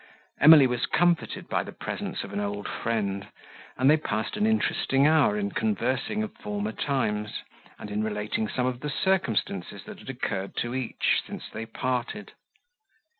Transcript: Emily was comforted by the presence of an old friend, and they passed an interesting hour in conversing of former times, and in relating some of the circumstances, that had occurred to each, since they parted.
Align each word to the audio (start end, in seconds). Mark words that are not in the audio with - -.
Emily 0.39 0.65
was 0.65 0.87
comforted 0.87 1.47
by 1.47 1.61
the 1.61 1.71
presence 1.71 2.23
of 2.23 2.33
an 2.33 2.39
old 2.39 2.67
friend, 2.67 3.27
and 3.77 3.87
they 3.87 3.97
passed 3.97 4.35
an 4.35 4.47
interesting 4.47 5.05
hour 5.05 5.37
in 5.37 5.51
conversing 5.51 6.23
of 6.23 6.33
former 6.37 6.71
times, 6.71 7.43
and 7.77 7.91
in 7.91 8.03
relating 8.03 8.49
some 8.49 8.65
of 8.65 8.79
the 8.79 8.89
circumstances, 8.89 9.83
that 9.83 9.99
had 9.99 10.09
occurred 10.09 10.55
to 10.55 10.73
each, 10.73 11.21
since 11.27 11.43
they 11.53 11.67
parted. 11.67 12.31